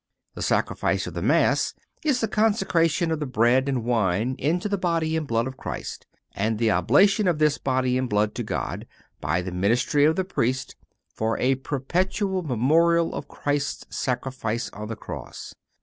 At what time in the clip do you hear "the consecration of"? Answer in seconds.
2.21-3.19